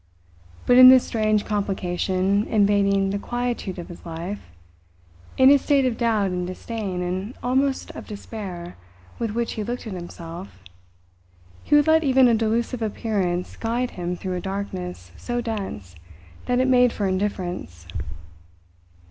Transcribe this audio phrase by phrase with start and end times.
[0.65, 4.41] But in this strange complication invading the quietude of his life,
[5.37, 8.77] in his state of doubt and disdain and almost of despair
[9.19, 10.57] with which he looked at himself,
[11.63, 15.95] he would let even a delusive appearance guide him through a darkness so dense
[16.47, 17.85] that it made for indifference.